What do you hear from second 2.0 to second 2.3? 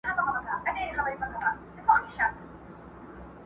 سي!.